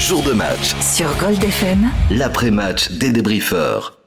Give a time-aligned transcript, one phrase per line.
[0.00, 0.74] Jour de match.
[0.80, 1.90] Sur Gold FM.
[2.10, 3.99] L'après-match des débriefeurs.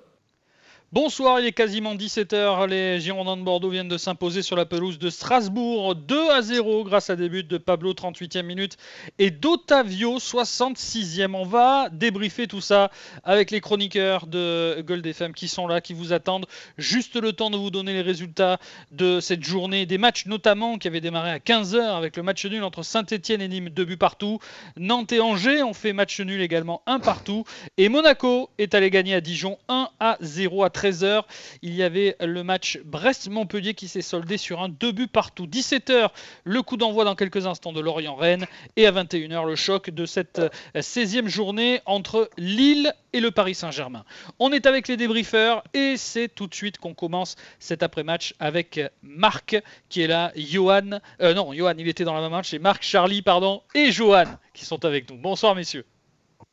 [0.94, 2.68] Bonsoir, il est quasiment 17h.
[2.68, 6.84] Les Girondins de Bordeaux viennent de s'imposer sur la pelouse de Strasbourg 2 à 0
[6.84, 8.78] grâce à des buts de Pablo 38e minute
[9.18, 11.34] et d'Otavio 66e.
[11.34, 12.92] On va débriefer tout ça
[13.24, 16.46] avec les chroniqueurs de Gold FM qui sont là, qui vous attendent.
[16.78, 18.60] Juste le temps de vous donner les résultats
[18.92, 22.64] de cette journée, des matchs notamment qui avaient démarré à 15h avec le match nul
[22.64, 24.38] entre Saint-Etienne et Nîmes, deux buts partout.
[24.78, 27.46] Nantes et Angers ont fait match nul également, un partout.
[27.78, 31.24] Et Monaco est allé gagner à Dijon 1 à 0 à 13 13h,
[31.62, 35.48] il y avait le match Brest-Montpellier qui s'est soldé sur un 2 buts partout.
[35.48, 36.10] 17h,
[36.44, 38.46] le coup d'envoi dans quelques instants de Lorient-Rennes.
[38.76, 40.42] Et à 21h, le choc de cette
[40.76, 44.04] 16e journée entre Lille et le Paris Saint-Germain.
[44.40, 48.82] On est avec les débriefeurs et c'est tout de suite qu'on commence cet après-match avec
[49.04, 49.56] Marc
[49.88, 52.84] qui est là, Johan, euh, non, Johan il était dans la même match, c'est Marc,
[52.84, 55.18] Charlie, pardon, et Johan qui sont avec nous.
[55.18, 55.86] Bonsoir messieurs.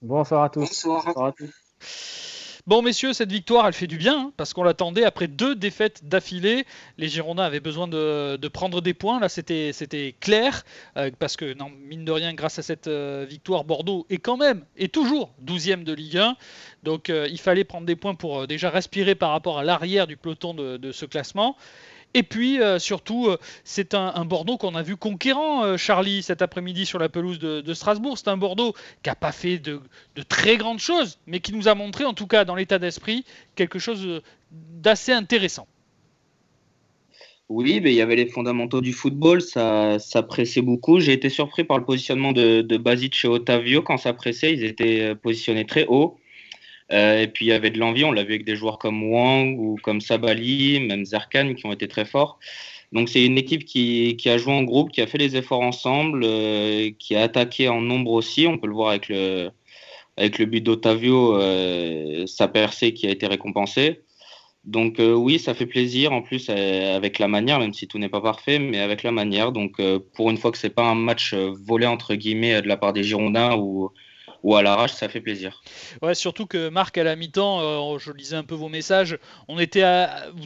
[0.03, 0.85] Bonsoir à tous.
[0.85, 1.27] Bonsoir.
[1.27, 2.27] à tous.
[2.67, 6.05] Bon, messieurs, cette victoire, elle fait du bien, hein, parce qu'on l'attendait après deux défaites
[6.05, 6.67] d'affilée.
[6.99, 9.19] Les Girondins avaient besoin de, prendre des points.
[9.19, 10.65] Là, c'était clair,
[10.99, 11.55] euh, parce que,
[11.89, 15.85] mine de rien, grâce à cette euh, victoire, Bordeaux est quand même, et toujours, 12e
[15.85, 16.37] de Ligue 1.
[16.83, 20.19] Donc, euh, il fallait prendre des points pour déjà respirer par rapport à l'arrière du
[20.19, 21.57] peloton de ce classement.
[22.15, 26.43] Et puis euh, surtout, euh, c'est un, Bordeaux qu'on a vu conquérant, euh, Charlie, cet
[26.43, 28.19] après-midi sur la pelouse de, Strasbourg.
[28.19, 29.81] C'est un Bordeaux qui n'a pas fait de,
[30.29, 33.79] très grandes choses, mais qui nous a montré, en tout cas dans l'état d'esprit, quelque
[33.79, 35.69] chose d'assez intéressant.
[37.49, 41.01] Oui, mais il y avait les fondamentaux du football, ça, ça pressait beaucoup.
[41.01, 43.83] J'ai été surpris par le positionnement de, Basic et Otavio.
[43.83, 46.17] Quand ça pressait, ils étaient positionnés très haut.
[46.93, 49.03] Euh, et puis il y avait de l'envie, on l'a vu avec des joueurs comme
[49.05, 52.39] Wang ou comme Sabali, même Zerkan qui ont été très forts.
[52.93, 55.61] Donc c'est une équipe qui, qui, a joué en groupe, qui a fait les efforts
[55.61, 58.47] ensemble, euh, qui a attaqué en nombre aussi.
[58.49, 59.51] On peut le voir avec le,
[60.17, 64.03] avec le but d'Otavio, euh, sa percée qui a été récompensée.
[64.65, 68.21] Donc oui, ça fait plaisir en plus avec la manière, même si tout n'est pas
[68.21, 69.53] parfait, mais avec la manière.
[69.53, 69.81] Donc
[70.15, 73.03] pour une fois que c'est pas un match volé entre guillemets de la part des
[73.03, 73.91] Girondins ou
[74.43, 75.63] ou à l'arrache, ça fait plaisir.
[76.03, 79.19] Ouais, surtout que Marc, à la mi-temps, euh, je lisais un peu vos messages,
[79.49, 79.85] on était,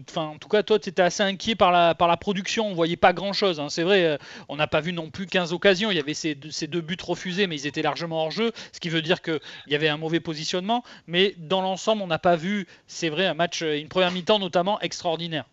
[0.09, 2.75] enfin, en tout cas, toi, tu étais assez inquiet par la, par la production, on
[2.75, 3.60] voyait pas grand-chose.
[3.60, 3.69] Hein.
[3.69, 4.16] C'est vrai, euh,
[4.49, 6.97] on n'a pas vu non plus 15 occasions, il y avait ces, ces, deux buts
[7.03, 9.97] refusés, mais ils étaient largement hors jeu, ce qui veut dire qu'il y avait un
[9.97, 10.84] mauvais positionnement.
[11.06, 14.81] Mais dans l'ensemble, on n'a pas vu, c'est vrai, un match, une première mi-temps notamment
[14.81, 15.44] extraordinaire.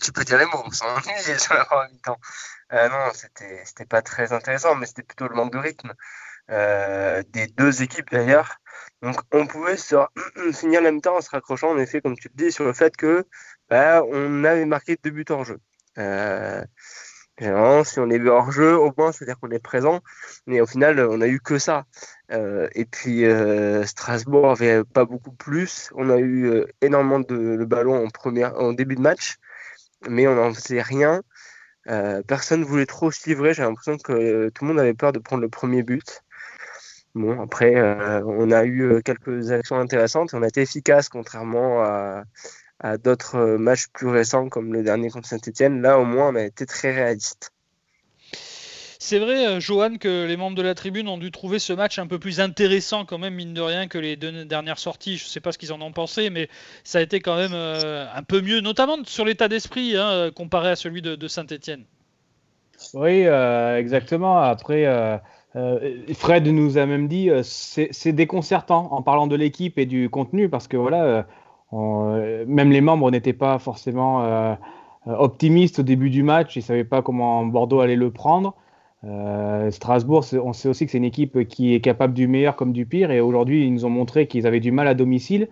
[0.00, 1.00] Tu, peux, dire les mots, on s'en
[1.38, 1.66] sur la.
[2.72, 5.92] Euh, non, c'était pas très intéressant, mais c'était plutôt le manque de rythme
[6.50, 8.56] euh, des deux équipes d'ailleurs.
[9.02, 9.96] Donc on pouvait se
[10.52, 12.96] finir la mi-temps en se raccrochant en effet, comme tu le dis, sur le fait
[12.96, 13.26] que
[13.68, 15.58] bah, on avait marqué deux buts hors jeu.
[15.98, 16.64] Euh,
[17.38, 20.00] si on est hors jeu, au moins, c'est-à-dire qu'on est présent.
[20.46, 21.84] Mais au final, on n'a eu que ça.
[22.32, 25.90] Euh, et puis, euh, Strasbourg avait pas beaucoup plus.
[25.94, 29.38] On a eu euh, énormément de le ballon en, première, en début de match,
[30.08, 31.22] mais on n'en faisait rien.
[32.28, 33.54] personne ne voulait trop se livrer.
[33.54, 36.22] J'ai l'impression que tout le monde avait peur de prendre le premier but.
[37.14, 37.74] Bon, après,
[38.24, 40.34] on a eu quelques actions intéressantes.
[40.34, 42.24] On a été efficace, contrairement à,
[42.82, 45.80] à d'autres euh, matchs plus récents comme le dernier contre Saint-Etienne.
[45.80, 47.52] Là, au moins, on a été très réaliste.
[48.98, 51.98] C'est vrai, euh, Johan, que les membres de la tribune ont dû trouver ce match
[51.98, 55.16] un peu plus intéressant quand même, mine de rien, que les deux dernières sorties.
[55.16, 56.48] Je ne sais pas ce qu'ils en ont pensé, mais
[56.84, 60.70] ça a été quand même euh, un peu mieux, notamment sur l'état d'esprit, hein, comparé
[60.70, 61.84] à celui de, Saint-Etienne.
[62.94, 63.26] Oui,
[63.76, 64.38] exactement.
[64.38, 65.20] Après,
[66.14, 70.66] Fred nous a même dit, c'est déconcertant en parlant de l'équipe et du contenu, parce
[70.66, 71.26] que voilà
[71.72, 74.54] euh, même les membres n'étaient pas forcément euh,
[75.06, 76.56] optimistes au début du match.
[76.56, 78.54] Ils ne savaient pas comment Bordeaux allait le prendre.
[79.04, 82.72] Euh, Strasbourg, on sait aussi que c'est une équipe qui est capable du meilleur comme
[82.72, 83.10] du pire.
[83.10, 85.48] Et aujourd'hui, ils nous ont montré qu'ils avaient du mal à domicile.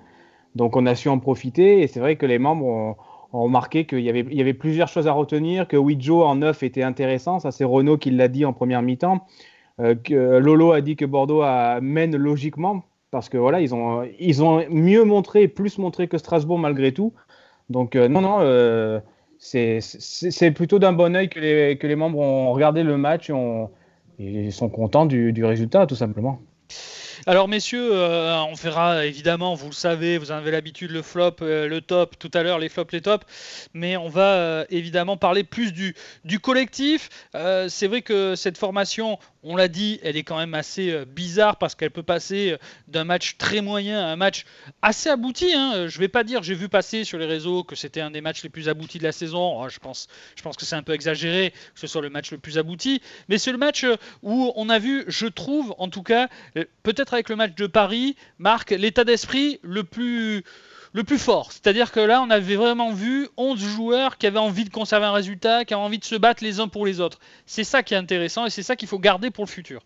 [0.56, 1.80] Donc on a su en profiter.
[1.82, 2.96] Et c'est vrai que les membres ont,
[3.32, 6.64] remarqué qu'il y avait, il y avait plusieurs choses à retenir, que Widjo en neuf
[6.64, 7.38] était intéressant.
[7.38, 9.24] Ça, c'est Renault qui l'a dit en première mi-temps.
[9.78, 11.44] que Lolo a dit que Bordeaux
[11.80, 16.58] mène logiquement parce que voilà, ils ont, ils ont mieux montré, plus montré que Strasbourg
[16.58, 17.12] malgré tout.
[17.68, 19.00] Donc euh, non, non, euh,
[19.38, 23.34] c'est plutôt d'un bon oeil que les, que les membres ont regardé le match et,
[24.18, 26.42] ils sont contents du, du résultat, tout simplement.
[27.26, 31.36] Alors messieurs, euh, on fera évidemment, vous le savez, vous en avez l'habitude, le flop,
[31.42, 33.26] euh, le top, tout à l'heure les flops, les tops,
[33.74, 37.08] mais on va évidemment parler plus du, du collectif.
[37.68, 41.56] c'est vrai que cette formation, on l'a dit, elle est quand même assez euh, bizarre
[41.56, 42.58] parce qu'elle peut passer euh,
[42.88, 44.44] d'un match très moyen à un match
[44.82, 45.52] assez abouti.
[45.54, 45.88] Hein.
[45.88, 48.42] Je vais pas dire, j'ai vu passer sur les réseaux que c'était un des matchs
[48.42, 49.62] les plus aboutis de la saison.
[49.62, 50.08] Oh, je, pense,
[50.56, 53.00] que c'est un peu exagéré que ce soit le match le plus abouti.
[53.28, 56.28] Mais c'est le match euh, où on a vu, je trouve en tout cas,
[56.82, 60.44] peut-être avec le match de Paris, Marc, l'état d'esprit le plus
[60.92, 61.52] le plus fort.
[61.52, 65.12] C'est-à-dire que là, on avait vraiment vu 11 joueurs qui avaient envie de conserver un
[65.12, 67.18] résultat, qui avaient envie de se battre les uns pour les autres.
[67.46, 69.82] C'est ça qui est intéressant et c'est ça qu'il faut garder pour le futur.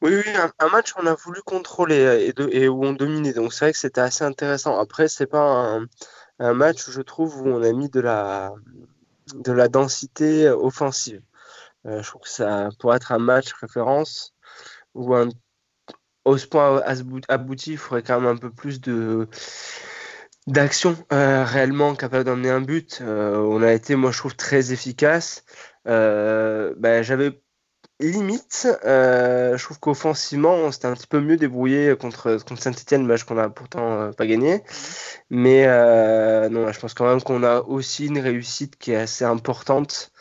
[0.00, 3.32] Oui, oui, un, match qu'on a voulu contrôler et, où on dominait.
[3.32, 4.78] Donc c'est vrai que c'était assez intéressant.
[4.78, 5.80] Après, c'est pas
[6.38, 8.52] un, match, je trouve, où on a mis de la,
[9.34, 11.22] de la densité offensive.
[11.86, 14.34] Euh, je trouve que ça pourrait être un match référence
[14.94, 15.28] ou un
[16.24, 16.82] au ce point
[17.28, 19.28] abouti, il faudrait quand même un peu plus de
[20.46, 22.98] d'action euh, réellement capable d'emmener un but.
[23.00, 25.44] Euh, on a été, moi je trouve, très efficace.
[25.88, 27.40] Euh, ben, J'avais
[28.00, 33.24] limite, je trouve qu'offensivement, on s'était un petit peu mieux débrouillé contre, contre Saint-Etienne, match
[33.24, 34.62] qu'on a pourtant pas gagné.
[35.30, 35.66] Mais
[36.50, 40.12] non, je pense quand même qu'on a aussi une réussite qui est assez importante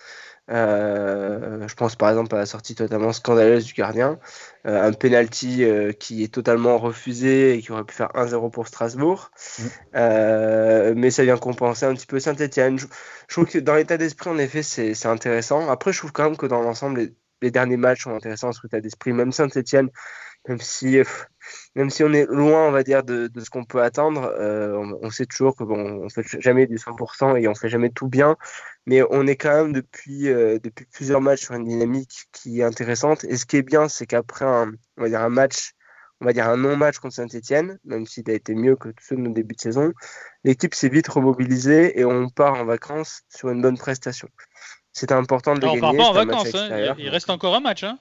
[0.52, 4.20] euh, je pense par exemple à la sortie totalement scandaleuse du gardien,
[4.68, 8.68] euh, un penalty euh, qui est totalement refusé et qui aurait pu faire 1-0 pour
[8.68, 9.32] Strasbourg.
[9.60, 10.94] Mm.
[10.96, 12.78] mais ça vient compenser un petit peu Saint-Etienne.
[12.78, 12.88] Je,
[13.30, 15.70] trouve que dans l'état d'esprit, en effet, c'est intéressant.
[15.70, 17.14] Après, je trouve quand même que dans l'ensemble,
[17.44, 19.14] les, derniers matchs sont intéressants en l'état d'esprit.
[19.14, 19.90] Même Saint-Etienne,
[20.48, 20.98] même si,
[21.76, 24.98] même si on est loin, on va dire, de, de ce qu'on peut attendre, euh,
[25.02, 28.08] on, sait toujours que bon, on fait jamais du 100% et on fait jamais tout
[28.08, 28.36] bien,
[28.86, 32.64] mais on est quand même depuis, euh, depuis plusieurs matchs sur une dynamique qui est
[32.64, 33.24] intéressante.
[33.26, 35.74] Et ce qui est bien, c'est qu'après un, on va dire un match,
[36.20, 39.16] on va dire un non-match contre Saint-Etienne, même s'il a été mieux que tous ceux
[39.16, 39.94] de nos débuts de saison,
[40.44, 44.30] l'équipe s'est vite remobilisée et on part en vacances sur une bonne prestation.
[44.94, 45.80] C'était important de le gagner.
[45.80, 46.96] On part pas en vacances, hein.
[47.00, 47.98] il, reste encore un match, hein,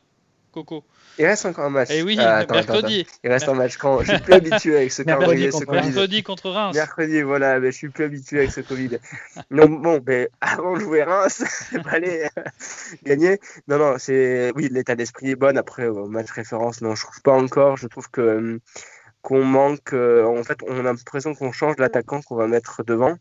[0.53, 0.85] Coco.
[1.19, 1.91] Il reste encore un match.
[1.91, 3.07] Et eh oui, ah, mercredi.
[3.25, 5.81] Il reste un match quand je suis plus habitué avec ce calendrier, ce Covid.
[5.81, 6.75] Mercredi contre Reims.
[6.75, 8.99] Mercredi, voilà, mais je suis plus habitué avec ce Covid.
[9.51, 11.43] non, bon, mais avant de jouer Reims,
[11.73, 12.29] il fallait
[13.05, 13.41] gagner.
[13.69, 15.57] Non, non, c'est oui, l'état d'esprit est bon.
[15.57, 17.79] Après, match référence, non, je trouve pas encore.
[17.79, 18.61] Je trouve que hum,
[19.23, 19.95] qu'on manque.
[19.95, 23.17] Euh, en fait, on a l'impression qu'on change l'attaquant qu'on va mettre devant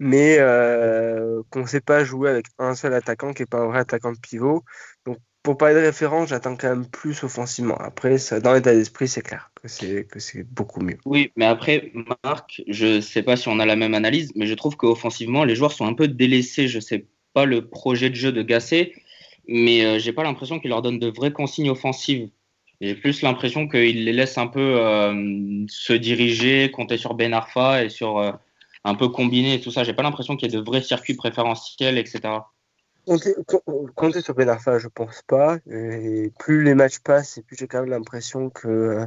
[0.00, 3.66] mais euh, qu'on ne sait pas jouer avec un seul attaquant qui n'est pas un
[3.66, 4.64] vrai attaquant de pivot.
[5.04, 7.76] Donc pour parler de référence, j'attends quand même plus offensivement.
[7.76, 10.96] Après, dans l'état d'esprit, c'est clair que c'est, que c'est beaucoup mieux.
[11.04, 11.92] Oui, mais après,
[12.24, 15.44] Marc, je ne sais pas si on a la même analyse, mais je trouve qu'offensivement,
[15.44, 16.66] les joueurs sont un peu délaissés.
[16.66, 18.92] Je ne sais pas le projet de jeu de Gasset,
[19.46, 22.30] mais euh, j'ai pas l'impression qu'il leur donne de vraies consignes offensives.
[22.80, 27.84] J'ai plus l'impression qu'il les laisse un peu euh, se diriger, compter sur Ben Arfa
[27.84, 28.32] et sur euh,
[28.84, 29.84] un peu combiner et tout ça.
[29.84, 32.20] J'ai pas l'impression qu'il y ait de vrais circuits préférentiels, etc.
[33.94, 35.58] Compter, sur Ben Arfa, je pense pas.
[36.38, 39.06] Plus les matchs passent, et plus j'ai quand même l'impression que,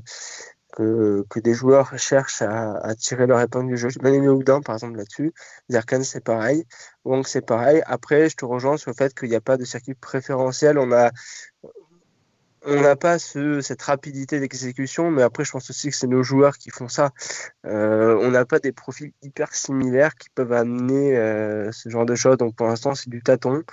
[0.74, 3.90] que, des joueurs cherchent à, tirer leur épingle du jeu.
[3.90, 5.34] J'ai bien aimé Oudin, par exemple, là-dessus.
[5.70, 6.66] Zerkan, c'est pareil.
[7.06, 7.82] Wong, c'est pareil.
[7.86, 10.78] Après, je te rejoins sur le fait qu'il n'y a pas de circuit préférentiel.
[10.80, 11.12] On a,
[12.66, 16.24] on n'a pas ce, cette rapidité d'exécution, mais après, je pense aussi que c'est nos
[16.24, 17.12] joueurs qui font ça.
[17.66, 22.16] Euh, on n'a pas des profils hyper similaires qui peuvent amener euh, ce genre de
[22.16, 22.38] choses.
[22.38, 23.64] Donc, pour l'instant, c'est du tâton.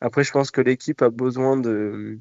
[0.00, 2.18] Après, je pense que l'équipe a besoin de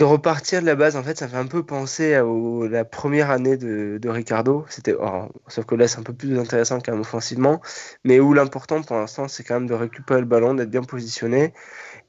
[0.00, 0.96] repartir de la base.
[0.96, 2.24] En fait, ça fait un peu penser à
[2.70, 4.64] la première année de, de Ricardo.
[4.68, 7.60] C'était, oh, sauf que là, c'est un peu plus intéressant quand même offensivement,
[8.04, 11.52] mais où l'important pour l'instant, c'est quand même de récupérer le ballon, d'être bien positionné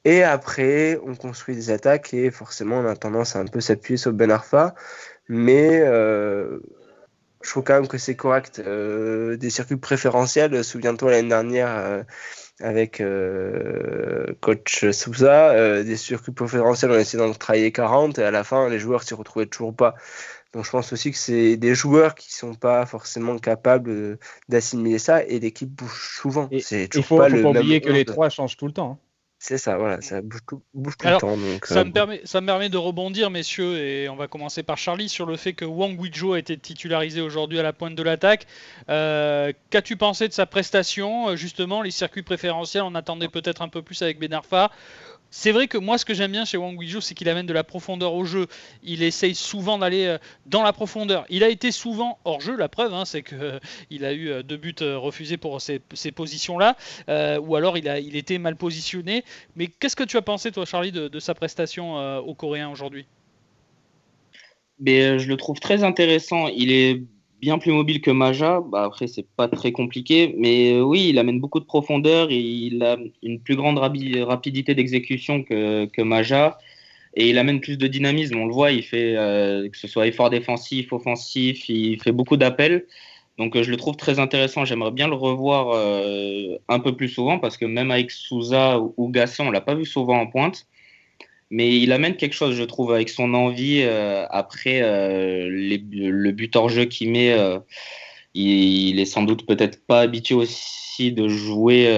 [0.04, 3.96] et après, on construit des attaques et forcément, on a tendance à un peu s'appuyer
[3.96, 4.74] sur Ben Arfa.
[5.28, 6.58] Mais euh,
[7.42, 8.60] je trouve quand même que c'est correct.
[8.64, 12.02] Euh, des circuits préférentiels, souviens-toi l'année dernière euh,
[12.60, 13.02] avec
[14.40, 18.78] coach Souza, des circuits préférentiels, on essayé d'en travailler 40 et à la fin, les
[18.78, 19.94] joueurs s'y retrouvaient toujours pas.
[20.52, 25.24] Donc je pense aussi que c'est des joueurs qui sont pas forcément capables d'assimiler ça
[25.24, 26.48] et l'équipe bouge souvent.
[26.50, 29.00] Il faut, faut pas oublier que les trois changent tout le temps.
[29.02, 29.11] Hein.
[29.44, 31.36] C'est ça, voilà, ça bouge tout, bouge tout le temps.
[31.64, 34.78] ça, euh, me permet, ça me permet de rebondir, messieurs, et on va commencer par
[34.78, 38.02] Charlie, sur le fait que Wang Wijo a été titularisé aujourd'hui à la pointe de
[38.04, 38.46] l'attaque.
[38.88, 41.34] Euh, qu'as-tu pensé de sa prestation?
[41.34, 44.70] Justement, les circuits préférentiels, on attendait peut-être un peu plus avec Ben Arfa.
[45.34, 47.54] C'est vrai que moi, ce que j'aime bien chez Wang Guizhou, c'est qu'il amène de
[47.54, 48.48] la profondeur au jeu.
[48.82, 51.24] Il essaye souvent d'aller euh, dans la profondeur.
[51.30, 52.54] Il a été souvent hors jeu.
[52.54, 53.58] La preuve, hein, c'est qu'il euh,
[54.02, 55.80] a eu euh, deux buts refusés pour ces,
[56.14, 56.76] positions-là,
[57.38, 59.24] ou alors il, était mal positionné.
[59.56, 63.06] Mais qu'est-ce que tu as pensé, toi, Charlie, de, sa prestation au Coréen aujourd'hui?
[64.84, 66.48] Je le trouve très intéressant.
[66.48, 67.00] Il est
[67.42, 68.60] bien plus mobile que Maja.
[68.60, 70.34] Bah, après, c'est pas très compliqué.
[70.38, 72.30] Mais euh, oui, il amène beaucoup de profondeur.
[72.30, 76.58] Il a une plus grande rapidité d'exécution que, que Maja.
[77.14, 78.38] Et il amène plus de dynamisme.
[78.38, 82.38] On le voit, il fait, euh, que ce soit effort défensif, offensif, il fait beaucoup
[82.38, 82.86] d'appels.
[83.38, 84.64] Donc je le trouve très intéressant.
[84.64, 85.74] J'aimerais bien le revoir
[86.68, 89.86] un peu plus souvent parce que même avec Souza ou Gasset, on l'a pas vu
[89.86, 90.66] souvent en pointe
[91.52, 93.82] mais il amène quelque chose, je trouve, avec son envie.
[93.82, 97.58] Euh, après, euh, le but hors jeu qu'il met, euh,
[98.32, 101.94] il, est sans doute peut-être pas habitué aussi de jouer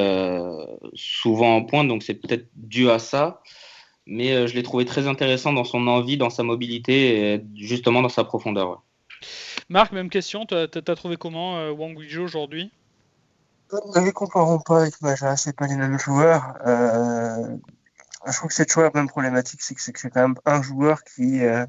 [0.94, 3.42] souvent en pointe, donc c'est peut-être dû à ça.
[4.06, 8.08] Mais je l'ai trouvé très intéressant dans son envie, dans sa mobilité et justement dans
[8.08, 8.82] sa profondeur.
[9.68, 12.72] Marc, même question, tu as, trouvé comment Wang Guizhou aujourd'hui?
[13.72, 16.54] Ne les comparons pas avec Maja, c'est pas les mêmes joueurs.
[18.26, 21.02] Je trouve que c'est toujours la même problématique, c'est que c'est quand même un joueur
[21.04, 21.66] qui, euh,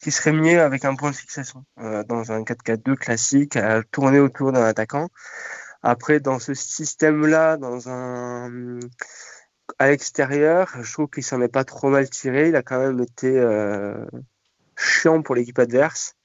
[0.00, 4.20] qui serait mieux avec un point de fixation euh, dans un 4-4-2 classique, à tourner
[4.20, 5.08] autour d'un attaquant.
[5.82, 8.80] Après, dans ce système-là, dans un
[9.78, 12.48] à l'extérieur, je trouve qu'il s'en est pas trop mal tiré.
[12.48, 14.04] Il a quand même été euh,
[14.76, 16.16] chiant pour l'équipe adverse.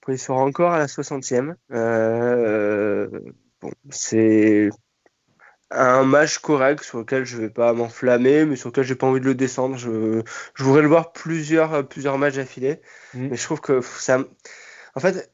[0.00, 1.54] Après, il sera encore à la 60e.
[1.72, 3.08] Euh,
[3.60, 4.70] bon, c'est
[5.70, 9.20] un match correct sur lequel je vais pas m'enflammer, mais sur lequel j'ai pas envie
[9.20, 9.76] de le descendre.
[9.76, 10.22] Je,
[10.54, 12.80] je voudrais le voir plusieurs, plusieurs matchs affilés,
[13.14, 13.28] mm.
[13.28, 14.18] mais je trouve que ça,
[14.94, 15.32] en fait,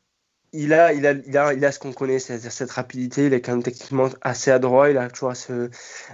[0.53, 3.27] il a, il a, il a, il a ce qu'on connaît, c'est-à-dire cette rapidité.
[3.27, 4.91] Il est quand même techniquement assez adroit.
[4.91, 5.71] Il a toujours à, se,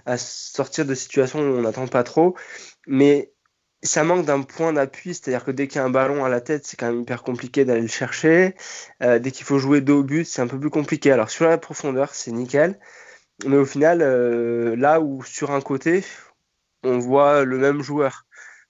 [0.07, 2.37] à sortir de situations où on n'attend pas trop,
[2.87, 3.33] mais
[3.85, 6.41] ça manque d'un point d'appui, c'est-à-dire que dès qu'il y a un ballon à la
[6.41, 8.55] tête, c'est quand même hyper compliqué d'aller le chercher.
[9.03, 11.11] Euh, dès qu'il faut jouer dos au but, c'est un peu plus compliqué.
[11.11, 12.79] Alors sur la profondeur, c'est nickel.
[13.47, 16.05] Mais au final, euh, là où sur un côté,
[16.85, 18.27] on voit le même joueur.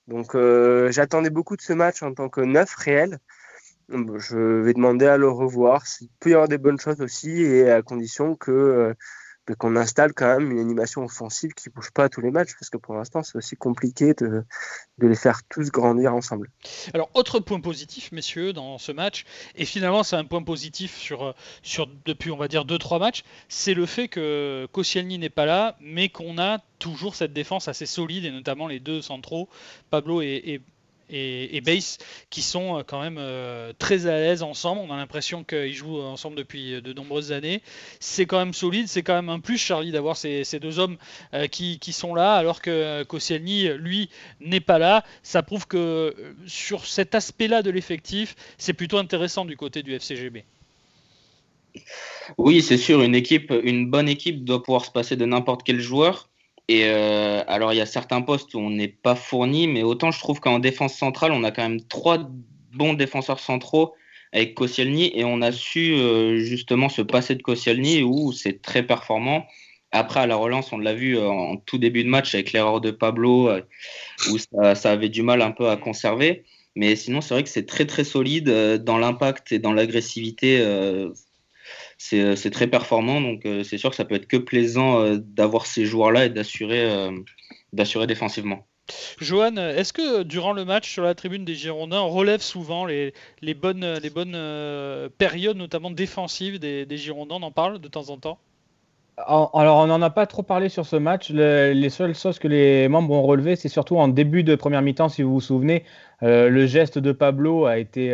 [0.09, 3.19] Donc euh, j'attendais beaucoup de ce match en tant que neuf réel.
[3.91, 5.85] Je vais demander à le revoir.
[6.01, 8.95] Il peut y avoir des bonnes choses aussi, et à condition que
[9.51, 12.53] euh, qu'on installe quand même une animation offensive qui bouge pas à tous les matchs,
[12.59, 14.45] parce que pour l'instant, c'est aussi compliqué de,
[14.99, 16.51] de, les faire tous grandir ensemble.
[16.95, 21.35] Alors, autre point positif, messieurs, dans ce match, et finalement, c'est un point positif sur,
[21.63, 25.77] sur depuis, on va dire, 2-3 matchs, c'est le fait que Koscielny n'est pas là,
[25.81, 29.49] mais qu'on a toujours cette défense assez solide, et notamment les deux centraux,
[29.91, 30.61] Pablo et, et,
[31.13, 31.99] et, Base
[32.31, 34.81] qui sont euh, quand même euh, très à l'aise ensemble.
[34.85, 37.63] On a l'impression qu'ils jouent ensemble depuis de nombreuses années.
[38.01, 40.97] C'est quand même solide, c'est quand même un plus, Charlie, d'avoir ces, deux hommes
[41.35, 44.09] euh, qui, sont là, alors que Koscielny, lui,
[44.41, 45.05] n'est pas là.
[45.23, 46.15] Ça prouve que
[46.47, 50.45] sur cet aspect-là de l'effectif, c'est plutôt intéressant du côté du FCGB.
[52.39, 55.81] Oui, c'est sûr, une équipe, une bonne équipe doit pouvoir se passer de n'importe quel
[55.81, 56.29] joueur.
[56.69, 60.11] Et euh, alors, il y a certains postes où on n'est pas fourni, mais autant
[60.11, 62.19] je trouve qu'en défense centrale, on a quand même trois
[62.73, 63.95] bons défenseurs centraux
[64.33, 68.83] avec Koscielny et on a su euh, justement se passer de Koscielny où c'est très
[68.83, 69.47] performant.
[69.91, 72.81] Après, à la relance, on l'a vu euh, en tout début de match avec l'erreur
[72.81, 73.51] de Pablo
[74.31, 74.39] où
[74.75, 76.45] ça, avait du mal un peu à conserver.
[76.77, 78.49] Mais sinon, c'est vrai que c'est très très solide
[78.83, 80.65] dans l'impact et dans l'agressivité
[82.03, 83.21] c'est très performant.
[83.21, 86.31] Donc, euh, c'est sûr que ça peut être que plaisant euh, d'avoir ces joueurs-là et
[86.31, 87.17] d'assurer
[88.07, 88.67] défensivement.
[89.21, 93.15] Johan, est-ce que durant le match sur la tribune des Girondins, on relève souvent les,
[93.41, 94.37] les bonnes, les bonnes
[95.19, 98.39] périodes, notamment défensives des, des, Girondins On en parle de temps en temps?
[99.17, 101.31] Alors, on n'en a pas trop parlé sur ce match.
[101.31, 105.09] les seules choses que les membres ont relevées, c'est surtout en début de première mi-temps,
[105.09, 105.85] si vous vous souvenez,
[106.21, 108.13] le geste de Pablo a été,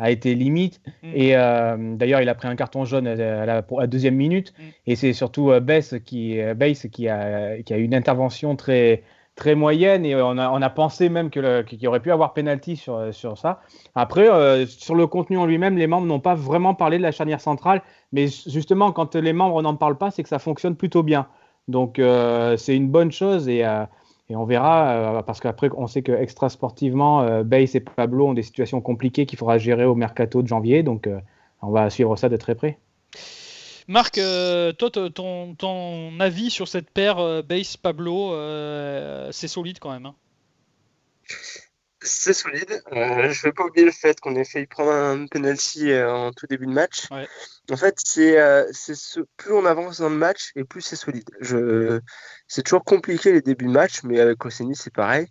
[0.00, 0.80] a été limite.
[1.02, 1.12] Mm.
[1.14, 4.52] Et euh, d'ailleurs, il a pris un carton jaune à la, deuxième minute.
[4.58, 4.62] Mm.
[4.86, 6.54] Et c'est surtout euh, Bess qui, euh,
[6.90, 9.02] qui, a, qui a une intervention très,
[9.36, 10.04] très moyenne.
[10.06, 11.44] Et on a, on a pensé même qu'il
[11.86, 13.60] aurait pu avoir pénalty sur, sur ça.
[13.94, 14.26] Après,
[14.66, 17.82] sur le contenu en lui-même, les membres n'ont pas vraiment parlé de la charnière centrale.
[18.12, 21.26] Mais justement, quand les membres n'en parlent pas, c'est que ça fonctionne plutôt bien.
[21.68, 22.00] Donc,
[22.56, 23.48] c'est une bonne chose.
[23.48, 23.64] Et
[24.30, 28.32] et on verra, euh, parce qu'après, on sait que extra sportivement, euh, et Pablo ont
[28.32, 30.84] des situations compliquées qu'il faudra gérer au mercato de janvier.
[30.84, 31.18] Donc, euh,
[31.62, 32.78] on va suivre ça de très près.
[33.88, 34.20] Marc,
[34.78, 38.32] toi, ton, ton, avis sur cette paire Base-Pablo,
[39.32, 40.06] c'est solide quand même.
[40.06, 40.14] Hein
[42.02, 42.82] c'est solide.
[42.92, 46.10] Euh, je ne vais pas oublier le fait qu'on ait failli prendre un penalty euh,
[46.10, 47.08] en tout début de match.
[47.70, 51.28] En fait, c'est euh, ce, plus on avance dans le match et plus c'est solide.
[51.40, 52.00] Je,
[52.48, 55.26] c'est toujours compliqué les débuts de match, mais avec Osseni, c'est pareil.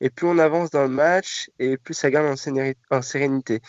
[0.00, 2.34] Et plus on avance dans le match et plus ça gagne
[2.90, 3.60] en, sérénité.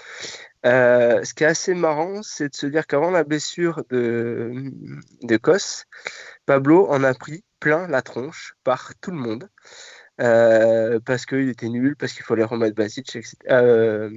[0.64, 4.52] ce qui est assez marrant, c'est de se dire qu'avant la blessure de,
[5.22, 5.86] de Kos,
[6.46, 9.50] Pablo en a pris plein la tronche par tout le monde.
[10.22, 13.36] Euh, parce qu'il était nul, parce qu'il fallait remettre Basic, etc.
[13.50, 14.10] Euh,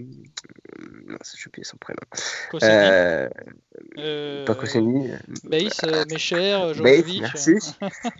[1.07, 2.01] non, j'ai oublié son prénom.
[2.51, 3.29] Koscielny.
[3.99, 5.11] Euh, pas Koscielny.
[5.11, 7.21] Euh, Mecher, Bates, Jokovic.
[7.23, 7.59] merci.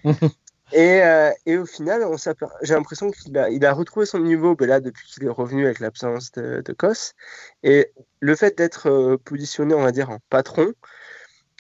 [0.73, 2.17] Et, euh, et au final, on
[2.63, 5.81] j'ai l'impression qu'il a, il a retrouvé son niveau là, depuis qu'il est revenu avec
[5.81, 7.15] l'absence de, de Kos.
[7.63, 10.75] Et le fait d'être euh, positionné, on va dire, en patron,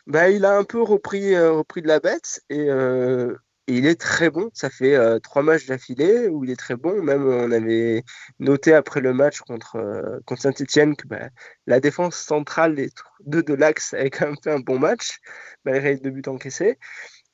[0.07, 3.35] bah, il a un peu repris, euh, repris de la bête et, euh,
[3.69, 4.51] il est très bon.
[4.55, 7.03] Ça fait euh, trois matchs d'affilée où il est très bon.
[7.03, 8.03] Même on avait
[8.41, 11.29] noté après le match contre, euh, contre Saint-Etienne que bah,
[11.67, 12.91] la défense centrale des
[13.27, 15.19] deux de l'axe avait quand même fait un bon match,
[15.65, 16.79] malgré les deux buts encaissés.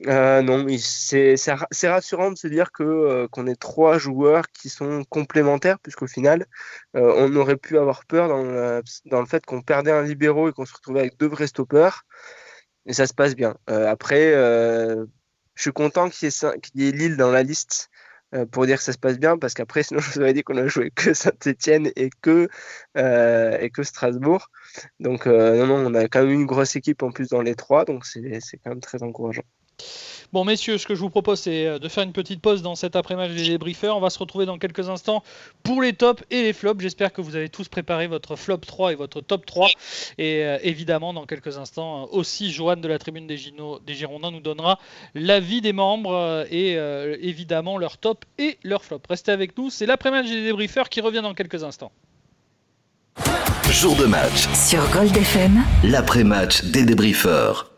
[0.09, 4.45] Euh, non, c'est c'est ra- c'est rassurant de se dire que qu'on ait trois joueurs
[4.51, 6.47] qui sont complémentaires, puisqu'au final,
[6.95, 10.53] on aurait pu avoir peur dans le, dans le fait qu'on perdait un libéraux et
[10.53, 12.03] qu'on se retrouvait avec deux vrais stoppers.
[12.87, 13.57] Et ça se passe bien.
[13.67, 14.35] Après,
[15.55, 16.29] je suis content qu'il
[16.75, 17.91] y, ait Lille dans la liste
[18.35, 20.43] euh, pour dire que ça se passe bien, parce qu'après, sinon, je vous aurais dit
[20.43, 22.49] qu'on a joué que Saint-Etienne et que,
[22.97, 24.51] euh, et que Strasbourg.
[25.01, 27.55] Donc, euh, non, non, on a quand même une grosse équipe en plus dans les
[27.55, 28.21] trois, donc c'est
[28.65, 29.45] quand même très encourageant.
[30.33, 32.75] Bon, messieurs, ce que je vous propose, c'est euh, de faire une petite pause dans
[32.75, 33.97] cet après-match des débriefeurs.
[33.97, 35.23] On va se retrouver dans quelques instants
[35.63, 36.81] pour les tops et les flops.
[36.83, 39.69] J'espère que vous avez tous préparé votre flop 3 et votre top 3.
[40.19, 43.95] Et euh, évidemment, dans quelques instants, euh, aussi, Joanne de la tribune des, Gino- des
[43.95, 44.81] Girondins nous donnera
[45.15, 49.03] l'avis des membres et euh, évidemment leur top et leur flop.
[49.09, 51.93] Restez avec nous, c'est l'après-match des débriefeurs qui revient dans quelques instants.
[53.71, 57.71] Jour de match, Sur Gold FM, l'après-match des débriefeurs.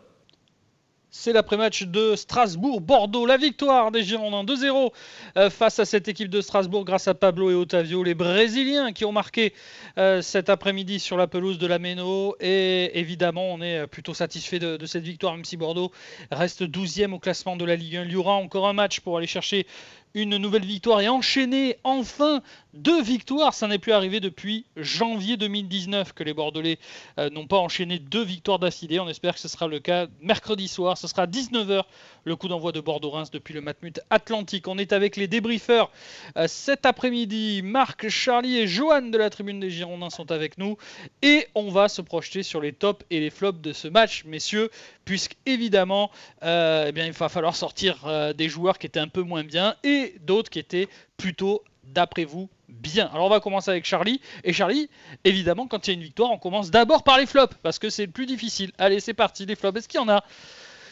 [1.27, 3.25] C'est l'après-match de Strasbourg-Bordeaux.
[3.25, 4.93] La victoire des Girondins 2-0
[5.35, 9.03] euh, face à cette équipe de Strasbourg grâce à Pablo et Otavio, les Brésiliens qui
[9.03, 9.53] ont marqué
[9.97, 12.37] euh, cet après-midi sur la pelouse de la Méno.
[12.39, 15.91] Et évidemment, on est plutôt satisfait de, de cette victoire, même si Bordeaux
[16.31, 18.05] reste 12e au classement de la Ligue 1.
[18.05, 19.67] Il y aura encore un match pour aller chercher
[20.13, 22.41] une nouvelle victoire et enchaîner enfin
[22.73, 23.53] deux victoires.
[23.53, 26.79] Ça n'est plus arrivé depuis janvier 2019 que les Bordelais
[27.19, 28.99] euh, n'ont pas enchaîné deux victoires d'affilée.
[28.99, 30.97] On espère que ce sera le cas mercredi soir.
[30.97, 31.83] Ce sera 19h
[32.23, 34.67] le coup d'envoi de Bordeaux-Reims depuis le Matmut Atlantique.
[34.67, 35.91] On est avec les débriefeurs
[36.37, 37.61] euh, cet après-midi.
[37.63, 40.77] Marc, Charlie et Johan de la tribune des Girondins sont avec nous.
[41.21, 44.69] Et on va se projeter sur les tops et les flops de ce match, messieurs,
[45.05, 46.11] puisque évidemment,
[46.43, 49.75] euh, eh bien, il va falloir sortir des joueurs qui étaient un peu moins bien
[49.83, 50.87] et d'autres qui étaient
[51.17, 53.07] plutôt, d'après vous, bien.
[53.13, 54.21] Alors on va commencer avec Charlie.
[54.43, 54.89] Et Charlie,
[55.23, 57.89] évidemment, quand il y a une victoire, on commence d'abord par les flops, parce que
[57.89, 58.71] c'est le plus difficile.
[58.77, 59.77] Allez, c'est parti, les flops.
[59.79, 60.23] Est-ce qu'il y en a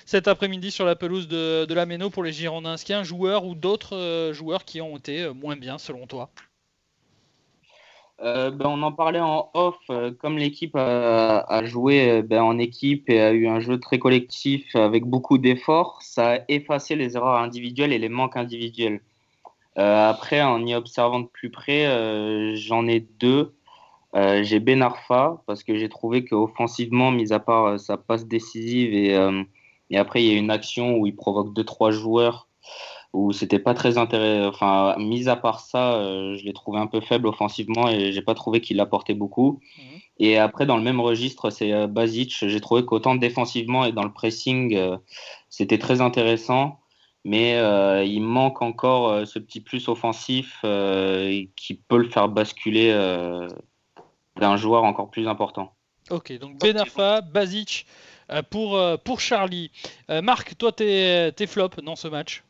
[0.05, 2.75] cet après-midi sur la pelouse de, de la Méno pour les Girondins?
[2.75, 6.07] Est-ce qu'il un joueur ou d'autres euh, joueurs qui ont été euh, moins bien, selon
[6.07, 6.29] toi?
[8.21, 12.57] Euh, ben, on en parlait en off, euh, comme l'équipe a, joué euh, ben, en
[12.57, 17.17] équipe et a eu un jeu très collectif avec beaucoup d'efforts, ça a effacé les
[17.17, 19.01] erreurs individuelles et les manques individuels.
[19.77, 23.53] Après, en y observant de plus près, j'en ai deux.
[24.13, 29.97] J'ai Ben Arfa parce que j'ai trouvé qu'offensivement, mis à part sa passe décisive et,
[29.97, 32.47] après il y a une action où il provoque deux trois joueurs
[33.15, 34.49] où c'était pas très intéressant.
[34.49, 38.21] Enfin, mis à part ça, euh, je l'ai trouvé un peu faible offensivement et j'ai
[38.21, 39.61] pas trouvé qu'il apportait beaucoup.
[39.77, 39.99] Mhm.
[40.19, 42.35] Et après, dans le même registre, c'est euh, Basic.
[42.47, 44.97] J'ai trouvé qu'autant défensivement et dans le pressing, euh,
[45.49, 46.79] c'était très intéressant.
[47.23, 52.29] Mais euh, il manque encore euh, ce petit plus offensif euh, qui peut le faire
[52.29, 53.47] basculer euh,
[54.39, 55.73] d'un joueur encore plus important.
[56.11, 57.87] Ok, donc Ben Arfa, Basic
[58.31, 59.71] euh, pour, euh, pour Charlie.
[60.09, 62.43] Euh, Marc, toi, tes, tes flops dans ce match?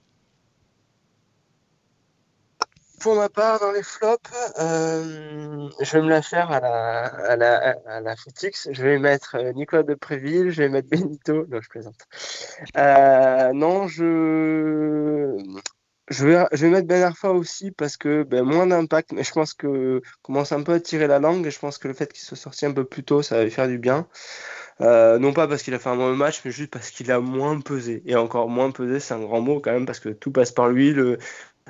[3.00, 7.36] Pour ma part, dans les flops, euh, je vais me la faire à la, à
[7.36, 8.16] la, à la.
[8.16, 11.46] Je vais mettre euh, Nicolas de Préville, je vais mettre Benito.
[11.48, 11.96] Non, je plaisante.
[12.78, 15.38] Euh, non, je,
[16.10, 19.32] je, vais, je vais mettre Ben Arfa aussi parce que ben, moins d'impact, mais je
[19.32, 22.12] pense que commence un peu à tirer la langue et je pense que le fait
[22.12, 24.08] qu'il soit sorti un peu plus tôt, ça va lui faire du bien.
[24.80, 27.62] Non pas parce qu'il a fait un mauvais match, mais juste parce qu'il a moins
[27.62, 28.04] pesé.
[28.06, 30.70] Et encore moins pesé, c'est un grand mot quand même, parce que tout passe par
[30.70, 30.94] lui.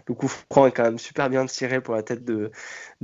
[0.08, 2.52] Le coup franc est quand même super bien tiré pour la tête de,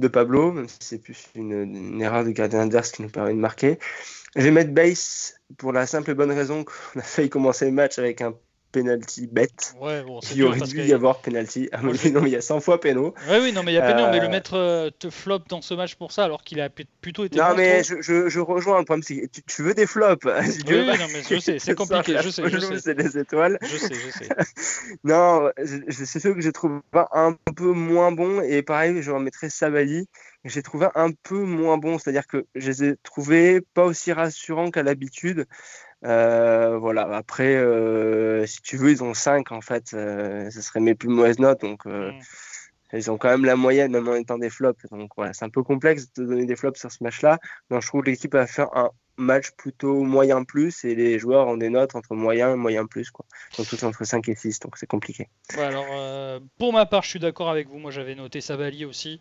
[0.08, 3.40] Pablo, même si c'est plus une, une erreur de gardien adverse qui nous permet de
[3.40, 3.80] marquer.
[4.36, 7.72] Je vais mettre Base pour la simple et bonne raison qu'on a failli commencer le
[7.72, 8.34] match avec un
[8.72, 9.74] penalty bête.
[9.80, 11.70] Ouais, bon, Il aurait dû y avoir penalty.
[11.72, 13.14] Ah, mais non, mais il y a 100 fois péno.
[13.30, 15.40] Ouais, oui, non, mais il y a Pénion, mais le Euh, mettre euh, te flop
[15.50, 17.38] dans ce match pour ça, alors qu'il a plutôt été.
[17.38, 19.88] Non, bon, mais je, je, je rejoins le problème, c'est que tu, tu veux des
[19.88, 20.22] flops.
[20.22, 22.80] Tu Oui, oui, non, mais je sais, c'est compliqué, je sais, je sais.
[22.80, 23.58] C'est les étoiles.
[23.62, 24.30] Je sais, je sais.
[25.04, 25.50] Non,
[25.90, 30.08] c'est sûr que j'ai trouvé un peu moins bon et pareil, je remettrai Savali.
[30.44, 34.72] J'ai trouvé un peu moins bon, c'est-à-dire que je les ai trouvés pas aussi rassurants
[34.72, 35.46] qu'à l'habitude.
[36.04, 40.80] Euh, voilà, après, euh, si tu veux, ils ont 5 en fait, euh, ce serait
[40.80, 42.98] mes plus mauvaises notes, donc euh, Mm.
[42.98, 44.86] ils ont quand même la moyenne, même en étant des flops.
[44.92, 47.40] Donc voilà, c'est un peu complexe de donner des flops sur ce match-là.
[47.70, 51.48] Donc je trouve que l'équipe a fait un match plutôt moyen plus et les joueurs
[51.48, 53.26] ont des notes entre moyen et moyen plus quoi.
[53.58, 55.28] Donc tout entre 5 et 6 donc c'est compliqué.
[55.58, 59.20] alors euh, pour ma part je suis d'accord avec vous moi j'avais noté Savali aussi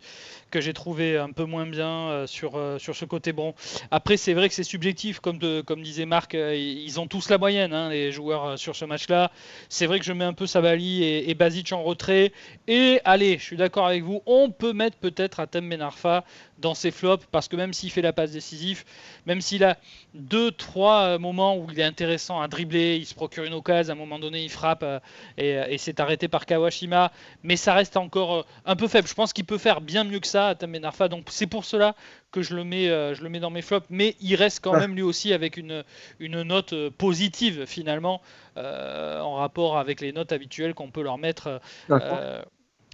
[0.49, 3.53] que j'ai trouvé un peu moins bien euh, sur, euh, sur ce côté bon.
[3.91, 7.37] Après c'est vrai que c'est subjectif comme, de, comme disait Marc ils ont tous la
[7.37, 9.31] moyenne hein, les joueurs sur ce match là.
[9.69, 12.31] C'est vrai que je mets un peu Savali et, et Basic en retrait
[12.67, 16.23] et allez je suis d'accord avec vous on peut mettre peut-être à Tem Benarfa
[16.61, 18.83] dans ses flops parce que même s'il fait la passe décisive,
[19.25, 19.77] même s'il a
[20.13, 23.93] deux, trois euh, moments où il est intéressant à dribbler, il se procure une occasion,
[23.93, 24.99] à un moment donné il frappe euh,
[25.39, 27.11] euh, et, c'est arrêté par Kawashima,
[27.43, 29.07] mais ça reste encore un peu faible.
[29.07, 31.95] Je pense qu'il peut faire bien mieux que ça à Tamenarfa, donc c'est pour cela
[32.31, 34.95] que je le mets, je le mets dans mes flops, mais il reste quand même
[34.95, 35.83] lui aussi avec une,
[36.19, 38.21] une note positive finalement
[38.55, 41.59] en rapport avec les notes habituelles qu'on peut leur mettre.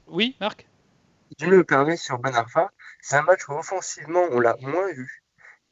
[0.08, 0.66] Oui, Marc?
[1.40, 2.72] Je me permets sur Ben Arfa,
[3.02, 5.24] c'est un match où offensivement, on l'a moins vu.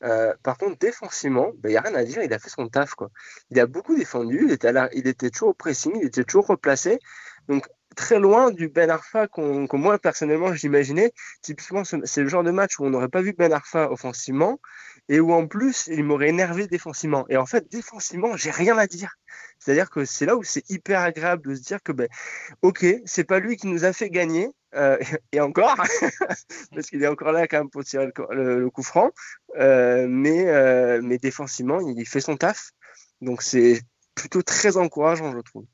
[0.03, 2.67] Euh, par contre, défensivement, il ben, n'y a rien à dire, il a fait son
[2.67, 2.95] taf.
[2.95, 3.09] Quoi.
[3.49, 6.99] Il a beaucoup défendu, il était, il était toujours au pressing, il était toujours replacé.
[7.47, 11.11] Donc, très loin du Ben Arfa qu'on, moi, personnellement, j'imaginais.
[11.41, 14.59] Typiquement, c'est le genre de match où on n'aurait pas vu Ben Arfa offensivement
[15.07, 17.25] et où en plus, il m'aurait énervé défensivement.
[17.29, 19.15] Et en fait, défensivement, j'ai rien à dire.
[19.59, 22.07] C'est-à-dire que c'est là où c'est hyper agréable de se dire que, ben,
[22.61, 24.97] ok, c'est pas lui qui nous a fait gagner, euh,
[25.31, 25.75] et encore,
[26.73, 29.11] parce qu'il est encore là quand même pour tirer le, coup franc,
[29.57, 32.71] euh, mais, euh, mais défensivement, il fait son taf.
[33.21, 33.81] Donc c'est
[34.13, 35.65] plutôt très encourageant, je trouve.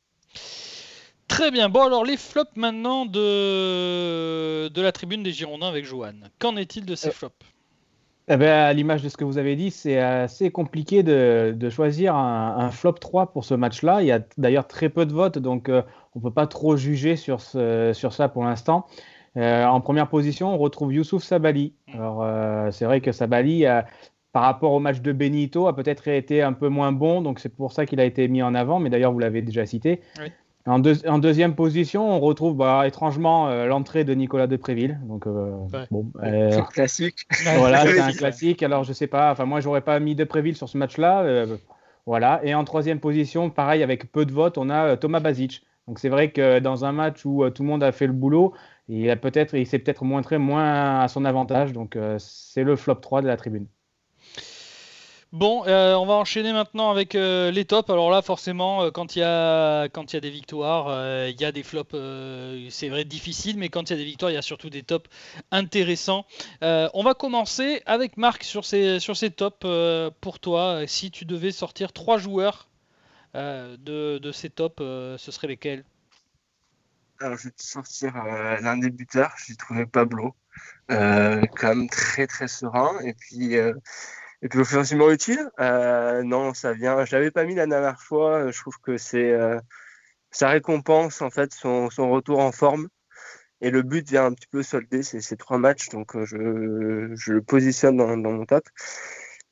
[1.28, 1.70] Très bien.
[1.70, 6.14] Bon, alors les flops maintenant de, de la tribune des Girondins avec Johan.
[6.40, 7.36] Qu'en est-il de ces flops?
[8.34, 11.70] Eh ben, à l'image de ce que vous avez dit, c'est assez compliqué de, de
[11.70, 14.02] choisir un, flop 3 pour ce match-là.
[14.02, 15.82] Il y a d'ailleurs très peu de votes, donc euh,
[16.16, 18.86] on ne peut pas trop juger sur, ce, sur ça pour l'instant.
[19.36, 21.74] Euh, en première position, on retrouve Youssouf Sabali.
[21.94, 23.66] Alors, euh, c'est vrai que Sabali,
[24.32, 27.54] par rapport au match de Benito, a peut-être été un peu moins bon, donc c'est
[27.54, 30.00] pour ça qu'il a été mis en avant, mais d'ailleurs, vous l'avez déjà cité.
[30.20, 30.32] Oui.
[30.66, 35.00] En, deuxième position, on retrouve bah, étrangement euh, l'entrée de Nicolas Depréville.
[35.04, 35.52] Donc, euh,
[35.90, 37.28] bon, euh, c'est un classique.
[37.58, 38.62] Voilà, c'est un classique.
[38.62, 39.32] Alors, je sais pas.
[39.32, 41.46] Enfin, moi, j'aurais pas mis Depréville sur ce match-là.
[42.06, 42.42] voilà.
[42.44, 45.66] Et en troisième position, pareil, avec peu de votes, on a Thomas Basic.
[45.88, 48.54] Donc, c'est vrai que dans un match où tout le monde a fait le boulot,
[48.88, 51.74] il a peut-être, il s'est peut-être montré moins à son avantage.
[51.74, 53.66] Donc, c'est le flop 3 de la tribune.
[55.34, 57.90] Bon, euh, on va enchaîner maintenant avec euh, les tops.
[57.90, 60.88] Alors là, forcément, euh, quand il y a des victoires,
[61.30, 61.96] il y a des flops.
[62.70, 64.84] c'est vrai difficiles, mais quand il y a des victoires, il y a surtout des
[64.84, 65.10] tops
[65.52, 66.26] intéressants.
[66.62, 69.66] on va commencer avec Marc sur ces sur ces tops.
[70.20, 72.68] pour toi, si tu devais sortir trois joueurs
[73.34, 75.86] de, de, ces tops, ce serait lesquels?
[77.22, 78.16] Alors, je vais te sortir
[78.62, 79.34] l'un des buteurs.
[79.48, 80.36] J'ai trouvé Pablo,
[80.90, 83.56] quand même très très serein, et puis
[84.42, 87.06] et puis offensivement utile euh, Non, ça vient.
[87.06, 88.52] Je l'avais pas mis la dernière fois.
[88.52, 89.60] Je trouve que c'est euh,
[90.32, 92.88] ça récompense en fait son, son, retour en forme.
[93.62, 97.12] Et le but vient un petit peu solder ces, ces trois matchs, donc euh, je,
[97.14, 98.64] je le positionne dans, dans, mon top.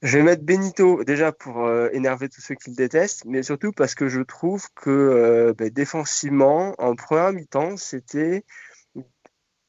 [0.02, 3.96] Je vais mettre Benito déjà pour énerver tous ceux qui le détestent, mais surtout parce
[3.96, 8.46] que je trouve que ben, défensivement, en première mi-temps, c'était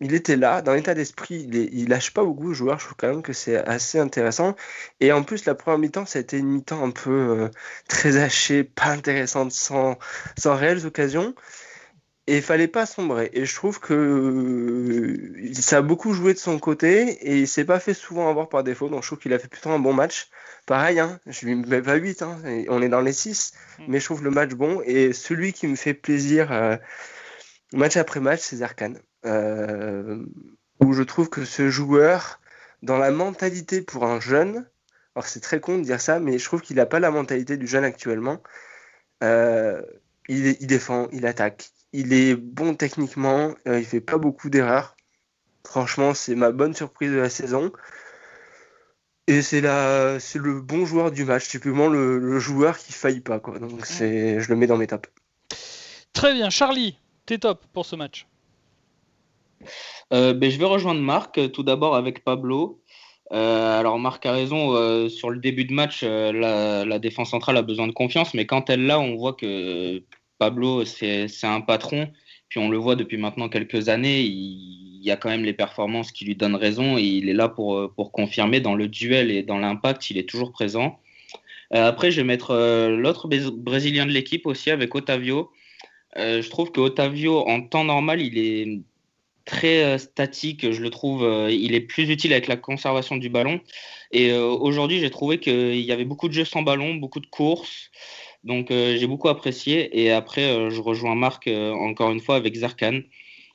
[0.01, 2.97] il était là, dans l'état d'esprit, il, il lâche pas beaucoup de joueurs, je trouve
[2.97, 4.57] quand même que c'est assez intéressant.
[5.01, 7.49] Et en plus, la première mi-temps, ça a été une mi-temps un peu euh,
[7.89, 9.99] très hachée, pas intéressante, sans,
[10.39, 11.35] sans réelles occasions.
[12.27, 13.31] Et il fallait pas sombrer.
[13.33, 17.65] Et je trouve que euh, ça a beaucoup joué de son côté et il s'est
[17.65, 18.89] pas fait souvent avoir par défaut.
[18.89, 20.29] Donc je trouve qu'il a fait plutôt un bon match.
[20.67, 23.85] Pareil, hein, je lui mets pas 8, hein, on est dans les 6, mm.
[23.89, 24.81] mais je trouve le match bon.
[24.85, 26.77] Et celui qui me fait plaisir euh,
[27.73, 28.95] match après match, c'est Zarkan.
[29.27, 30.25] Euh,
[30.81, 32.41] où je trouve que ce joueur,
[32.83, 34.67] dans la mentalité pour un jeune,
[35.15, 37.57] alors c'est très con de dire ça, mais je trouve qu'il n'a pas la mentalité
[37.57, 38.43] du jeune actuellement.
[39.23, 39.83] Euh,
[40.29, 44.97] il, défend, il attaque, il est bon techniquement, euh, il fait pas beaucoup d'erreurs.
[45.67, 47.73] Franchement, c'est ma bonne surprise de la saison.
[49.27, 49.61] Et c'est
[50.19, 53.59] c'est le bon joueur du match, typiquement le, le joueur qui faillit pas quoi.
[53.59, 55.11] Donc c'est, je le mets dans mes tops.
[56.13, 58.27] Très bien, Charlie, tes tops pour ce match.
[60.13, 62.83] Euh, ben, je vais rejoindre Marc, euh, tout d'abord avec Pablo.
[63.33, 67.87] Euh, alors Marc a raison, sur le début de match, la, défense centrale a besoin
[67.87, 70.03] de confiance, mais quand elle l'a, on voit que
[70.39, 72.11] Pablo, c'est un patron,
[72.49, 76.11] puis on le voit depuis maintenant quelques années, il, y a quand même les performances
[76.11, 79.45] qui lui donnent raison, et il est là pour, pour confirmer dans le duel et
[79.45, 80.99] dans l'impact, il est toujours présent.
[81.71, 82.53] après, je vais mettre
[82.89, 85.53] l'autre Brésilien de l'équipe aussi avec Otavio.
[86.17, 88.83] je trouve que Otavio, en temps normal, il est
[89.51, 90.71] très statique.
[90.71, 93.61] Je le trouve, il est plus utile avec la conservation du ballon.
[94.13, 97.91] Et aujourd'hui, j'ai trouvé qu'il y avait beaucoup de jeux sans ballon, beaucoup de courses.
[98.45, 100.01] Donc j'ai beaucoup apprécié.
[100.01, 103.01] Et après, je rejoins Marc encore une fois avec Zarkan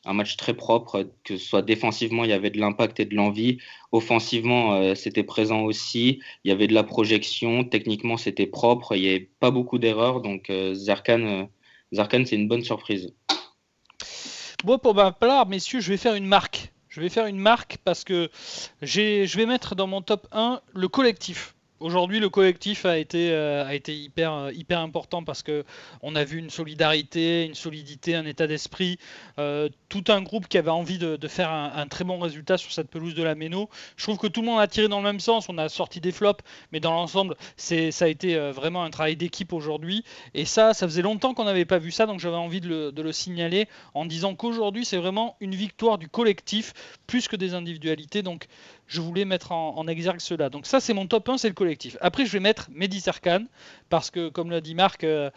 [0.06, 3.16] un match très propre, que ce soit défensivement, il y avait de l'impact et de
[3.16, 3.58] l'envie.
[3.92, 6.20] Offensivement, euh, c'était présent aussi.
[6.44, 7.64] Il y avait de la projection.
[7.64, 8.96] Techniquement, c'était propre.
[8.96, 10.22] Il n'y avait pas beaucoup d'erreurs.
[10.22, 11.50] Donc, euh, Zarkan,
[11.92, 13.14] euh, c'est une bonne surprise.
[14.66, 16.74] Bon, pour ma part, messieurs, je vais faire une marque.
[16.90, 18.32] Je vais faire une marque parce que
[18.82, 21.55] je vais mettre dans mon top 1 le collectif.
[21.82, 25.66] Aujourd'hui, le collectif a été, euh, a été hyper, euh, hyper important parce que
[26.02, 28.98] on a vu une solidarité, une solidité, un état d'esprit,
[29.40, 32.90] euh, tout un groupe qui avait envie de, faire un, très bon résultat sur cette
[32.90, 33.70] pelouse de la Méno.
[33.98, 35.50] Je trouve que tout le monde a tiré dans le même sens.
[35.50, 39.52] On a sorti des flops, mais dans l'ensemble, ça a été vraiment un travail d'équipe
[39.52, 40.06] aujourd'hui.
[40.34, 42.92] Et ça, ça faisait longtemps qu'on n'avait pas vu ça, donc j'avais envie de le,
[42.94, 46.74] de le signaler en disant qu'aujourd'hui, c'est vraiment une victoire du collectif
[47.06, 48.22] plus que des individualités.
[48.22, 48.48] Donc
[48.88, 50.50] je voulais mettre en, exergue cela.
[50.50, 51.98] Donc ça, c'est mon top 1, c'est le collectif.
[52.02, 53.46] Après, je vais mettre Mehdi Serkan,
[53.90, 55.30] parce que, comme l'a dit Marc, euh,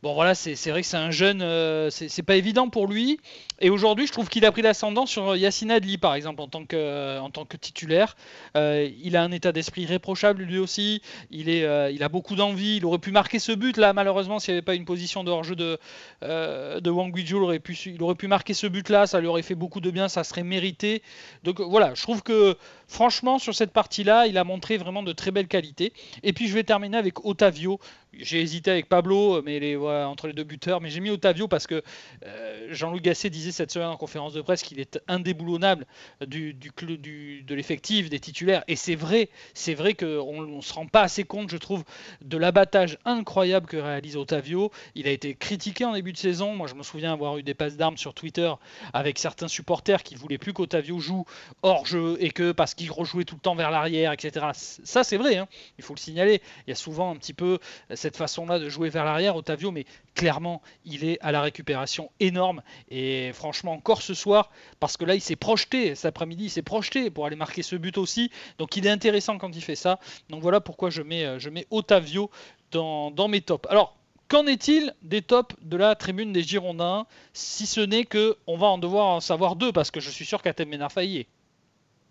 [0.00, 3.18] Bon voilà, c'est vrai que c'est un jeune, euh, c'est pas évident pour lui.
[3.58, 6.64] Et aujourd'hui, je trouve qu'il a pris l'ascendant sur Yassine Adli, par exemple, en tant
[6.64, 8.16] que, euh, en tant que titulaire.
[8.56, 11.02] Euh, il a un état d'esprit réprochable lui aussi.
[11.32, 12.76] Il, est, il a beaucoup d'envie.
[12.76, 15.32] Il aurait pu marquer ce but là, malheureusement, s'il n'y avait pas une position de
[15.32, 15.80] hors-jeu de,
[16.22, 19.08] de Wang il aurait, pu, il aurait pu marquer ce but là.
[19.08, 21.02] Ça lui aurait fait beaucoup de bien, ça serait mérité.
[21.42, 22.56] Donc voilà, je trouve que
[22.86, 25.92] franchement, sur cette partie-là, il a montré vraiment de très belles qualités.
[26.22, 27.80] Et puis je vais terminer avec Otavio.
[28.12, 31.66] J'ai hésité avec Pablo, mais les, entre les deux buteurs, mais j'ai mis Otavio parce
[31.66, 31.82] que
[32.24, 35.86] euh, Jean-Louis Gasset disait cette semaine en conférence de presse qu'il est indéboulonnable
[36.26, 40.72] du, du, du de l'effectif, des titulaires, et c'est vrai, c'est vrai qu'on ne se
[40.72, 41.84] rend pas assez compte, je trouve,
[42.22, 44.70] de l'abattage incroyable que réalise Otavio.
[44.94, 47.54] Il a été critiqué en début de saison, moi je me souviens avoir eu des
[47.54, 48.52] passes d'armes sur Twitter
[48.92, 51.24] avec certains supporters qui ne voulaient plus qu'Otavio joue
[51.62, 54.46] hors jeu et que parce qu'il rejouait tout le temps vers l'arrière, etc.
[54.54, 55.48] Ça c'est vrai, hein.
[55.78, 56.40] il faut le signaler.
[56.66, 57.58] Il y a souvent un petit peu
[57.94, 62.62] cette façon-là de jouer vers l'arrière, Otavio, mais clairement, il est à la récupération énorme.
[62.90, 66.62] Et franchement, encore ce soir, parce que là, il s'est projeté, cet après-midi, il s'est
[66.62, 68.30] projeté pour aller marquer ce but aussi.
[68.58, 70.00] Donc il est intéressant quand il fait ça.
[70.30, 72.30] Donc voilà pourquoi je mets, euh, je mets Otavio
[72.72, 73.68] dans, mes tops.
[73.70, 73.94] Alors,
[74.28, 78.66] Qu'en est-il des tops de la tribune des Girondins Si ce n'est que on va
[78.66, 81.26] en devoir en savoir deux, parce que je suis sûr qu'Atem Ménard y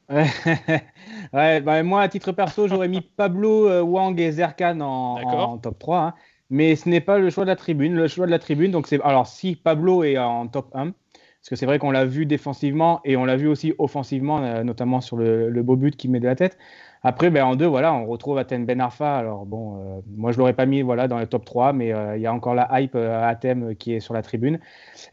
[1.34, 5.78] ouais, bah, moi, à titre perso, j'aurais mis Pablo, euh, Wang et Zerkan en, top
[5.78, 6.00] 3.
[6.00, 6.14] Hein.
[6.50, 7.94] Mais ce n'est pas le choix de la tribune.
[7.96, 9.02] Le choix de la tribune, donc c'est.
[9.04, 13.02] Alors, si Pablo est en top 1, parce que c'est vrai qu'on l'a vu défensivement
[13.06, 16.26] et on l'a vu aussi offensivement, euh, notamment sur le, beau but qui met de
[16.26, 16.58] la tête.
[17.04, 19.18] Après, ben, en deux, voilà, on retrouve Athènes Ben Arfa.
[19.18, 22.22] Alors, bon, euh, moi, je l'aurais pas mis voilà, dans le top 3, mais il
[22.22, 24.60] y a encore la hype à Athènes qui est sur la tribune.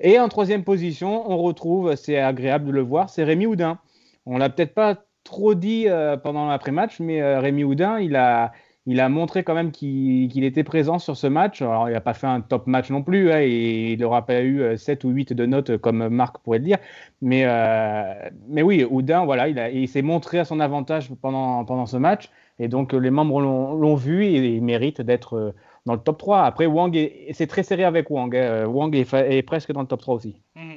[0.00, 3.78] Et en troisième position, on retrouve, c'est agréable de le voir, c'est Rémi Houdin.
[4.26, 8.52] On l'a peut-être pas trop dit euh, pendant l'après-match, mais euh, Rémi Houdin, il a,
[8.86, 11.62] il a montré quand même qu'il était présent sur ce match.
[11.62, 14.42] Alors, il n'a pas fait un top match non plus, hein, et il n'aura pas
[14.42, 16.78] eu 7 euh, ou 8 de notes comme Marc pourrait le dire.
[17.22, 17.46] Mais,
[18.48, 22.30] mais oui, Houdin, voilà, il, s'est montré à son avantage pendant, ce match.
[22.58, 25.54] Et donc, les membres l'ont vu et il mérite d'être
[25.86, 26.42] dans le top 3.
[26.42, 26.96] Après, Wang,
[27.32, 28.36] c'est très serré avec Wang.
[28.36, 28.66] Hein.
[28.66, 30.36] Wang est, presque dans le top 3 aussi.
[30.56, 30.74] Mmh.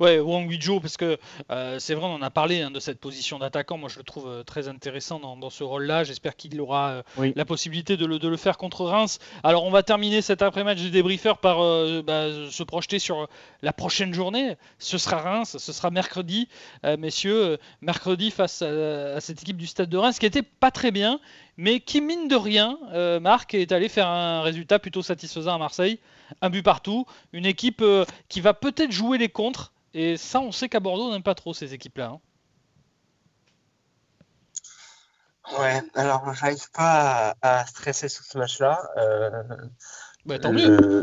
[0.00, 1.18] Ouais, Wang Wijou, parce que
[1.50, 3.78] euh, c'est vrai, on en a parlé hein, de cette position d'attaquant.
[3.78, 6.04] Moi, je le trouve euh, très intéressant dans, ce rôle-là.
[6.04, 9.18] J'espère qu'il aura euh, la possibilité de le, faire contre Reims.
[9.42, 11.58] Alors, on va terminer cet après-match des débriefeurs par
[12.02, 13.28] bah, se projeter sur
[13.62, 14.56] la prochaine journée.
[14.78, 16.48] Ce sera Reims, ce sera mercredi,
[16.98, 17.58] messieurs.
[17.80, 21.20] mercredi face à, cette équipe du Stade de Reims, qui était pas très bien,
[21.56, 22.78] mais qui, mine de rien,
[23.20, 26.00] Marc est allé faire un résultat plutôt satisfaisant à Marseille.
[26.40, 27.82] Un but partout, une équipe
[28.28, 31.36] qui va peut-être jouer les contres et ça, on sait qu'à Bordeaux, on n'aime pas
[31.36, 32.16] trop ces équipes-là.
[32.16, 32.20] Hein.
[35.58, 38.90] Ouais, alors j'arrive pas à, stresser sur ce match-là.
[38.96, 39.30] Euh,
[40.26, 41.02] bah, tant mieux.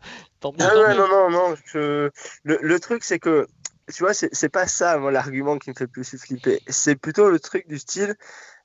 [0.40, 1.54] tant mieux, ah Non, non, non.
[1.74, 2.10] Le,
[2.44, 3.46] le, truc, c'est que,
[3.92, 6.62] tu vois, c'est pas ça, l'argument qui me fait plus flipper.
[6.68, 8.16] C'est plutôt le truc du style,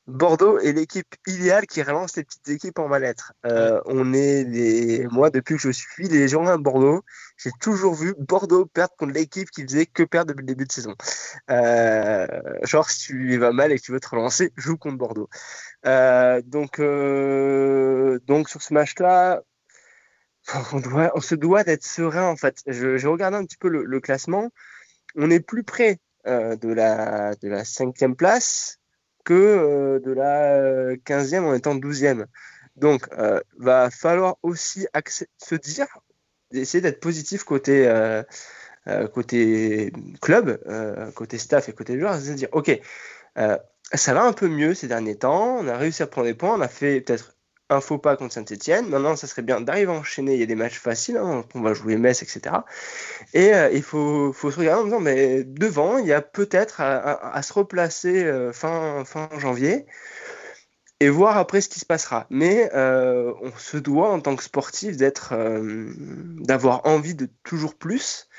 [0.08, 3.34] Bordeaux est l'équipe idéale qui relance les petites équipes en mal-être.
[3.46, 7.04] Euh, on est les, moi depuis que je suis les gens à Bordeaux,
[7.38, 10.72] j'ai toujours vu Bordeaux perdre contre l'équipe qui faisait que perdre depuis le début de
[10.74, 10.96] saison.
[11.50, 12.28] Euh,
[12.63, 15.30] genre si tu vas mal et que tu veux te relancer, joue contre Bordeaux.
[15.86, 16.82] Euh, donc
[18.28, 19.42] donc sur ce match-là,
[20.74, 22.58] on doit, on se doit d'être serein en fait.
[22.68, 24.50] Je, regardé un petit peu le, le classement,
[25.16, 28.80] on est plus près de la de la cinquième place
[29.24, 32.26] que euh, de la 15e en étant 12e.
[32.76, 34.88] Donc, euh, va falloir aussi
[35.38, 35.88] se dire,
[36.52, 38.24] essayer d'être positif côté, euh,
[39.14, 40.60] côté club,
[41.14, 42.80] côté staff et côté joueurs, c'est de dire, ok,
[43.36, 46.56] ça va un peu mieux ces derniers temps, on a réussi à prendre des points,
[46.56, 47.33] on a fait peut-être
[47.69, 48.88] un faux pas contre Saint-Etienne.
[48.89, 50.34] Maintenant, ça serait bien d'arriver à enchaîner.
[50.34, 52.56] Il y a des matchs faciles, hein, on va jouer Metz, etc.
[53.34, 57.54] Et il faut, se regarder en disant, mais devant, il y a peut-être à, se
[57.54, 59.86] replacer fin, fin janvier
[61.04, 62.28] et voir après ce qui se passera.
[62.30, 64.95] Mais euh, on se doit en tant que sportif
[65.34, 65.93] euh,
[66.39, 68.30] d'avoir envie de toujours plus.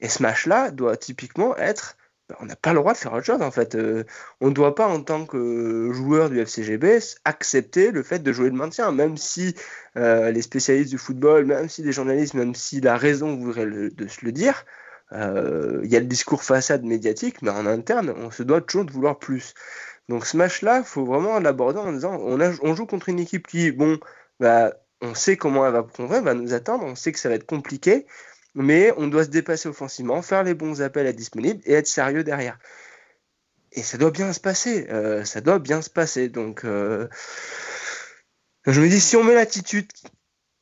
[0.00, 1.98] Et ce match-là doit typiquement être,
[2.40, 3.74] on n'a pas le droit de faire autre chose en fait.
[3.74, 4.04] Euh,
[4.40, 8.50] on ne doit pas en tant que joueur du FCGB accepter le fait de jouer
[8.50, 9.54] le maintien, même si
[9.94, 14.24] les spécialistes du football, même si les journalistes, même si la raison voudrait de se
[14.24, 14.64] le dire.
[15.12, 18.92] Il y a le discours façade médiatique, mais en interne, on se doit toujours de
[18.92, 19.54] vouloir plus.
[20.08, 23.46] Donc ce match-là, il faut vraiment l'aborder en disant on, on, joue contre une équipe
[23.46, 23.98] qui, bon,
[24.40, 27.46] bah, on sait comment elle va, va nous attendre, on sait que ça va être
[27.46, 28.06] compliqué,
[28.56, 32.24] mais on doit se dépasser offensivement, faire les bons appels à disponibles et être sérieux
[32.24, 32.58] derrière.
[33.72, 36.28] Et ça doit bien se passer, euh, ça doit bien se passer.
[36.28, 37.06] Donc euh,
[38.66, 39.88] je me dis, si on met l'attitude,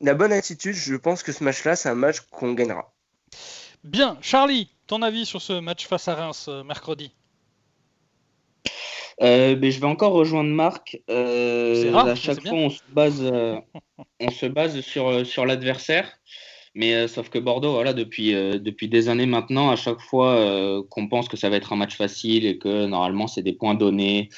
[0.01, 2.93] la bonne attitude, je pense que ce match-là, c'est un match qu'on gagnera.
[3.85, 7.13] Bien, Charlie, ton avis sur ce match face à Reims euh, mercredi?
[9.23, 11.01] Euh, je vais encore rejoindre Marc.
[11.09, 13.57] Euh, à chaque fois, on se base, euh,
[14.21, 16.11] on se base sur, sur l'adversaire.
[16.75, 21.29] Mais sauf que Bordeaux, voilà, depuis, depuis des années maintenant, à chaque fois qu'on pense
[21.29, 24.29] que ça va être un match facile et que normalement c'est des points donnés,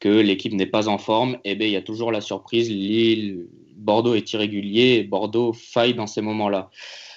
[0.00, 2.70] que l'équipe n'est pas en forme, eh bien, il y a toujours la surprise.
[2.70, 3.46] Lille,
[3.76, 6.70] Bordeaux est irrégulier et Bordeaux faille dans ces moments-là.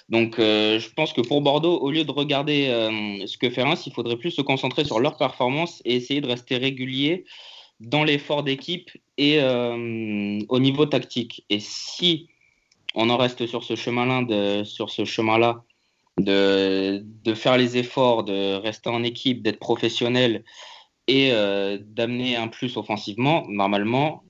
[0.09, 3.63] Donc, euh, je pense que pour Bordeaux, au lieu de regarder euh, ce que fait
[3.63, 7.23] Reims, il faudrait plus se concentrer sur leur performance et essayer de rester régulier
[7.79, 11.45] dans l'effort d'équipe et euh, au niveau tactique.
[11.49, 12.27] Et si
[12.95, 15.63] on en reste sur ce chemin-là,
[16.17, 20.43] de, faire les efforts, de rester en équipe, d'être professionnel
[21.07, 21.31] et
[21.81, 24.23] d'amener un plus offensivement, normalement,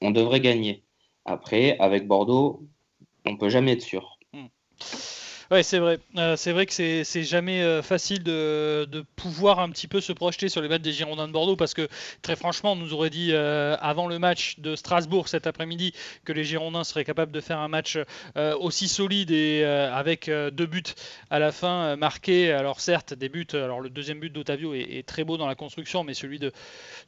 [0.00, 0.84] on devrait gagner.
[1.24, 2.62] Après, avec Bordeaux,
[3.24, 4.18] on peut jamais être sûr.
[5.52, 6.00] Ouais, c'est vrai.
[6.16, 10.48] Euh, c'est vrai que c'est jamais euh, facile de, pouvoir un petit peu se projeter
[10.48, 11.88] sur les matchs des Girondins de Bordeaux parce que
[12.20, 15.92] très franchement, on nous aurait dit euh, avant le match de Strasbourg cet après-midi
[16.24, 17.98] que les Girondins seraient capables de faire un match
[18.58, 20.82] aussi solide et avec deux buts
[21.30, 22.52] à la fin marqués.
[22.52, 23.46] Alors certes, des buts.
[23.52, 26.52] Alors le deuxième but d'Otavio est, très beau dans la construction, mais celui de,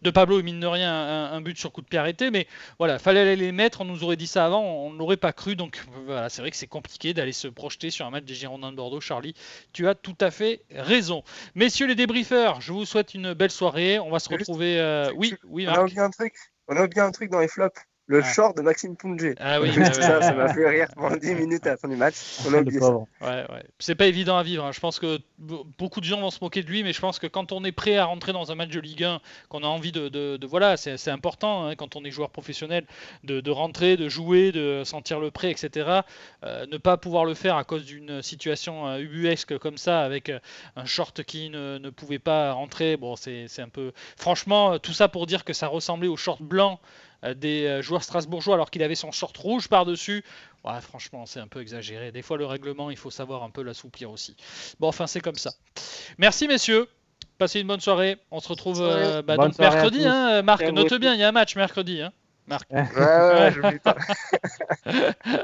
[0.02, 0.92] de Pablo, mine de rien,
[1.32, 2.30] un, but sur coup de pied arrêté.
[2.30, 2.46] Mais
[2.78, 3.80] voilà, fallait aller les mettre.
[3.80, 5.56] On nous aurait dit ça avant, on n'aurait pas cru.
[5.56, 8.70] Donc voilà, c'est vrai que c'est compliqué d'aller se projeter sur un match des Girondins
[8.70, 9.34] de Bordeaux, Charlie.
[9.72, 11.24] Tu as tout à fait raison.
[11.56, 13.98] Messieurs les débriefeurs, je vous souhaite une belle soirée.
[13.98, 14.78] On va se retrouver.
[14.78, 16.34] Euh, oui, oui, On a oublié un truc.
[16.68, 18.32] On a oublié un truc dans les flops le ah.
[18.32, 19.34] short de Maxime Pungé.
[19.38, 22.14] Ah oui, ça, ça m'a fait rire pendant 10 minutes à la fin du match.
[22.46, 22.90] On a oublié ça.
[22.90, 23.62] Ouais, ouais.
[23.78, 24.64] C'est pas évident à vivre.
[24.64, 24.72] Hein.
[24.72, 27.26] Je pense que beaucoup de gens vont se moquer de lui, mais je pense que
[27.26, 29.92] quand on est prêt à rentrer dans un match de Ligue 1, qu'on a envie
[29.92, 30.08] de.
[30.08, 32.86] de, voilà, c'est important hein, quand on est joueur professionnel
[33.24, 36.00] de, de, rentrer, de jouer, de sentir le prêt, etc.
[36.44, 40.30] Euh, ne pas pouvoir le faire à cause d'une situation euh, ubuesque comme ça, avec
[40.30, 40.38] euh,
[40.76, 43.92] un short qui ne, ne pouvait pas rentrer, bon, c'est un peu.
[44.16, 46.80] Franchement, tout ça pour dire que ça ressemblait au short blanc
[47.22, 50.24] des euh, joueurs strasbourgeois alors qu'il avait son short rouge par-dessus.
[50.64, 52.12] Ouais, franchement, c'est un peu exagéré.
[52.12, 54.36] Des fois, le règlement, il faut savoir un peu l'assouplir aussi.
[54.78, 55.52] Bon, enfin, c'est comme ça.
[56.18, 56.88] Merci, messieurs.
[57.38, 58.18] Passez une bonne soirée.
[58.30, 60.04] On se retrouve euh, bah, donc mercredi.
[60.04, 62.02] Hein, Marc, note bien, il y a un match mercredi.
[62.02, 62.12] Hein,
[62.46, 62.68] Marc.
[62.70, 62.82] Ouais,
[63.62, 63.96] ouais, pas.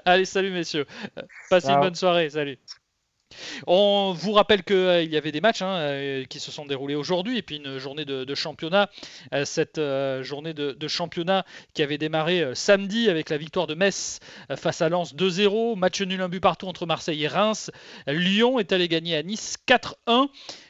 [0.04, 0.86] Allez, salut, messieurs.
[1.50, 2.30] Passez une bonne soirée.
[2.30, 2.58] Salut.
[3.66, 6.94] On vous rappelle qu'il euh, y avait des matchs hein, euh, qui se sont déroulés
[6.94, 8.90] aujourd'hui et puis une journée de, championnat.
[9.32, 9.80] Euh, cette
[10.22, 14.20] journée de, championnat qui avait démarré samedi avec la victoire de Metz
[14.56, 17.70] face à Lens 2-0, match nul un but partout entre Marseille et Reims.
[18.06, 20.28] Lyon est allé gagner à Nice 4-1.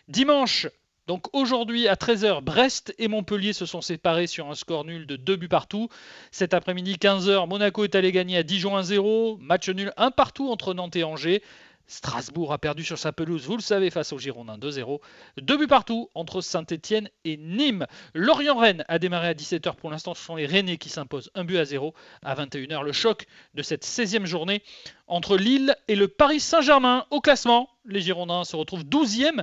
[0.09, 0.69] Dimanche,
[1.07, 5.17] donc aujourd'hui à 13h, Brest et Montpellier se sont séparés sur un score nul de
[5.17, 5.91] 2 buts partout.
[6.31, 10.73] Cet après-midi 15h, Monaco est allé gagner à Dijon 1-0, match nul un partout entre
[10.73, 11.43] Nantes et Angers.
[11.87, 15.01] Strasbourg a perdu sur sa pelouse, vous le savez, face aux Girondins 2-0.
[15.39, 17.87] Deux buts partout entre Saint-Etienne et Nîmes.
[18.15, 19.75] Lorient-Rennes a démarré à 17h.
[19.77, 22.83] Pour l'instant, ce sont les Rennais qui s'imposent un but à 0 à 21h.
[22.83, 24.63] Le choc de cette 16e journée
[25.07, 27.69] entre Lille et le Paris Saint-Germain au classement.
[27.85, 29.43] Les Girondins se retrouvent 12e,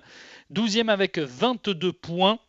[0.51, 2.39] 12e avec 22 points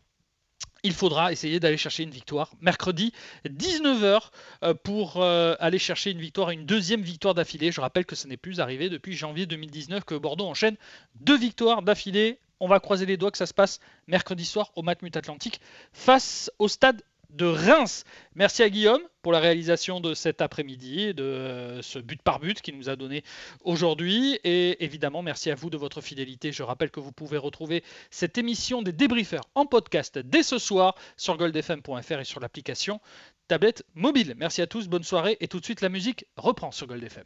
[0.83, 3.13] il faudra essayer d'aller chercher une victoire mercredi
[3.45, 4.29] 19h
[4.63, 7.71] euh, pour euh, aller chercher une victoire, une deuxième victoire d'affilée.
[7.71, 10.75] Je rappelle que ce n'est plus arrivé depuis janvier 2019 que Bordeaux enchaîne
[11.15, 12.39] deux victoires d'affilée.
[12.59, 15.59] On va croiser les doigts que ça se passe mercredi soir au Matmut Atlantique
[15.93, 17.01] face au stade
[17.33, 18.03] de Reims.
[18.35, 22.61] Merci à Guillaume pour la réalisation de cet après-midi, de euh, ce but par but
[22.61, 23.23] qu'il nous a donné
[23.63, 24.39] aujourd'hui.
[24.43, 26.51] Et évidemment, merci à vous de votre fidélité.
[26.51, 30.95] Je rappelle que vous pouvez retrouver cette émission des débriefers en podcast dès ce soir
[31.17, 32.99] sur goldfm.fr et sur l'application
[33.47, 34.35] tablette mobile.
[34.37, 37.23] Merci à tous, bonne soirée et tout de suite la musique reprend sur Gold FM.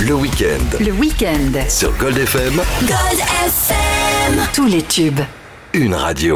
[0.00, 0.78] Le week-end.
[0.78, 1.68] Le week-end.
[1.70, 2.56] Sur Gold FM.
[2.80, 4.46] Gold FM.
[4.54, 5.20] Tous les tubes.
[5.72, 6.34] Une radio.